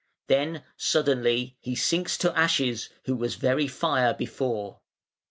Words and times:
Then 0.25 0.63
suddenly 0.77 1.57
"he 1.59 1.75
sinks 1.75 2.17
To 2.17 2.35
ashes 2.35 2.89
who 3.05 3.15
was 3.15 3.35
very 3.35 3.67
fire 3.67 4.15
before". 4.15 4.79